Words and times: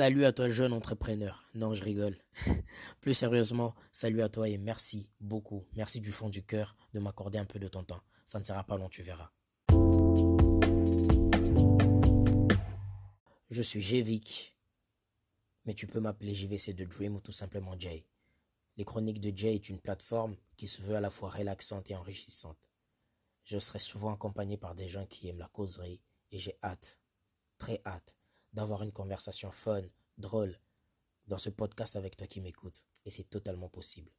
Salut 0.00 0.24
à 0.24 0.32
toi, 0.32 0.48
jeune 0.48 0.72
entrepreneur. 0.72 1.44
Non, 1.54 1.74
je 1.74 1.84
rigole. 1.84 2.16
Plus 3.02 3.12
sérieusement, 3.12 3.74
salut 3.92 4.22
à 4.22 4.30
toi 4.30 4.48
et 4.48 4.56
merci 4.56 5.10
beaucoup. 5.20 5.66
Merci 5.74 6.00
du 6.00 6.10
fond 6.10 6.30
du 6.30 6.42
cœur 6.42 6.74
de 6.94 7.00
m'accorder 7.00 7.36
un 7.36 7.44
peu 7.44 7.58
de 7.58 7.68
ton 7.68 7.84
temps. 7.84 8.00
Ça 8.24 8.38
ne 8.38 8.44
sera 8.44 8.64
pas 8.64 8.78
long, 8.78 8.88
tu 8.88 9.02
verras. 9.02 9.30
Je 13.50 13.60
suis 13.60 13.82
Jvic, 13.82 14.56
mais 15.66 15.74
tu 15.74 15.86
peux 15.86 16.00
m'appeler 16.00 16.32
JVC 16.32 16.72
de 16.72 16.86
Dream 16.86 17.16
ou 17.16 17.20
tout 17.20 17.30
simplement 17.30 17.78
Jay. 17.78 18.06
Les 18.78 18.86
Chroniques 18.86 19.20
de 19.20 19.36
Jay 19.36 19.56
est 19.56 19.68
une 19.68 19.80
plateforme 19.80 20.34
qui 20.56 20.66
se 20.66 20.80
veut 20.80 20.96
à 20.96 21.00
la 21.00 21.10
fois 21.10 21.28
relaxante 21.28 21.90
et 21.90 21.94
enrichissante. 21.94 22.70
Je 23.44 23.58
serai 23.58 23.80
souvent 23.80 24.14
accompagné 24.14 24.56
par 24.56 24.74
des 24.74 24.88
gens 24.88 25.04
qui 25.04 25.28
aiment 25.28 25.40
la 25.40 25.48
causerie 25.48 26.00
et 26.32 26.38
j'ai 26.38 26.56
hâte, 26.62 26.98
très 27.58 27.82
hâte, 27.84 28.16
d'avoir 28.52 28.82
une 28.82 28.92
conversation 28.92 29.50
fun, 29.50 29.82
drôle, 30.18 30.58
dans 31.26 31.38
ce 31.38 31.50
podcast 31.50 31.96
avec 31.96 32.16
toi 32.16 32.26
qui 32.26 32.40
m'écoute. 32.40 32.82
Et 33.04 33.10
c'est 33.10 33.30
totalement 33.30 33.68
possible. 33.68 34.10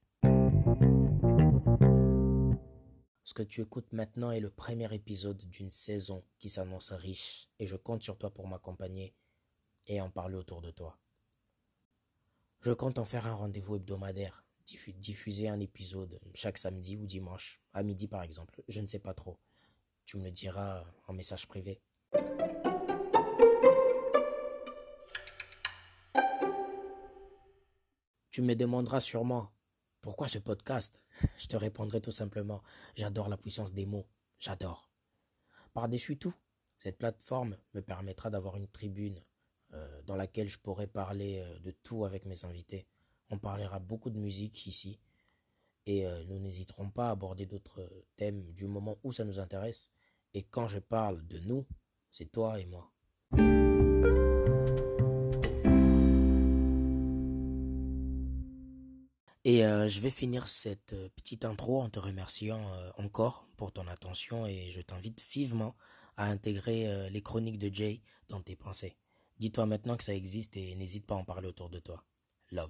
Ce 3.23 3.33
que 3.33 3.43
tu 3.43 3.61
écoutes 3.61 3.93
maintenant 3.93 4.31
est 4.31 4.39
le 4.39 4.49
premier 4.49 4.93
épisode 4.93 5.37
d'une 5.49 5.69
saison 5.69 6.23
qui 6.39 6.49
s'annonce 6.49 6.91
riche 6.91 7.47
et 7.59 7.67
je 7.67 7.75
compte 7.75 8.03
sur 8.03 8.17
toi 8.17 8.33
pour 8.33 8.47
m'accompagner 8.47 9.13
et 9.87 10.01
en 10.01 10.09
parler 10.09 10.35
autour 10.35 10.61
de 10.61 10.71
toi. 10.71 10.97
Je 12.61 12.71
compte 12.71 12.97
en 12.97 13.05
faire 13.05 13.27
un 13.27 13.33
rendez-vous 13.33 13.75
hebdomadaire, 13.75 14.43
diffuser 14.97 15.49
un 15.49 15.59
épisode 15.59 16.19
chaque 16.33 16.57
samedi 16.57 16.97
ou 16.97 17.05
dimanche, 17.05 17.61
à 17.73 17.83
midi 17.83 18.07
par 18.07 18.23
exemple, 18.23 18.63
je 18.67 18.81
ne 18.81 18.87
sais 18.87 18.99
pas 18.99 19.13
trop. 19.13 19.39
Tu 20.05 20.17
me 20.17 20.23
le 20.23 20.31
diras 20.31 20.83
en 21.07 21.13
message 21.13 21.47
privé. 21.47 21.81
Tu 28.31 28.41
me 28.41 28.55
demanderas 28.55 29.01
sûrement 29.01 29.51
pourquoi 29.99 30.29
ce 30.29 30.39
podcast? 30.39 31.01
Je 31.37 31.47
te 31.47 31.57
répondrai 31.57 31.99
tout 31.99 32.11
simplement 32.11 32.63
j'adore 32.95 33.27
la 33.27 33.35
puissance 33.35 33.73
des 33.73 33.85
mots, 33.85 34.07
j'adore. 34.39 34.89
Par-dessus 35.73 36.17
tout, 36.17 36.33
cette 36.77 36.97
plateforme 36.97 37.57
me 37.73 37.81
permettra 37.81 38.29
d'avoir 38.29 38.55
une 38.55 38.69
tribune 38.69 39.21
euh, 39.73 40.01
dans 40.03 40.15
laquelle 40.15 40.47
je 40.47 40.57
pourrai 40.57 40.87
parler 40.87 41.39
euh, 41.39 41.59
de 41.59 41.71
tout 41.71 42.05
avec 42.05 42.25
mes 42.25 42.45
invités. 42.45 42.87
On 43.29 43.37
parlera 43.37 43.79
beaucoup 43.79 44.09
de 44.09 44.17
musique 44.17 44.65
ici 44.65 45.01
et 45.85 46.07
euh, 46.07 46.23
nous 46.23 46.39
n'hésiterons 46.39 46.89
pas 46.89 47.09
à 47.09 47.11
aborder 47.11 47.45
d'autres 47.45 47.87
thèmes 48.15 48.53
du 48.53 48.65
moment 48.65 48.97
où 49.03 49.11
ça 49.11 49.25
nous 49.25 49.39
intéresse. 49.39 49.89
Et 50.33 50.43
quand 50.43 50.67
je 50.67 50.79
parle 50.79 51.27
de 51.27 51.39
nous, 51.39 51.65
c'est 52.09 52.31
toi 52.31 52.59
et 52.61 52.65
moi. 52.65 52.91
Et 59.43 59.65
euh, 59.65 59.87
je 59.87 59.99
vais 60.01 60.11
finir 60.11 60.47
cette 60.47 60.93
euh, 60.93 61.09
petite 61.15 61.45
intro 61.45 61.81
en 61.81 61.89
te 61.89 61.97
remerciant 61.97 62.61
euh, 62.73 62.91
encore 62.97 63.47
pour 63.57 63.71
ton 63.71 63.87
attention 63.87 64.45
et 64.45 64.67
je 64.67 64.81
t'invite 64.81 65.21
vivement 65.31 65.75
à 66.15 66.25
intégrer 66.25 67.09
les 67.09 67.21
chroniques 67.23 67.57
de 67.57 67.73
Jay 67.73 68.01
dans 68.27 68.41
tes 68.41 68.55
pensées. 68.55 68.97
Dis-toi 69.39 69.65
maintenant 69.65 69.97
que 69.97 70.03
ça 70.03 70.13
existe 70.13 70.57
et 70.57 70.75
n'hésite 70.75 71.07
pas 71.07 71.15
à 71.15 71.17
en 71.17 71.23
parler 71.23 71.47
autour 71.47 71.69
de 71.69 71.79
toi. 71.79 72.03
Love. 72.51 72.69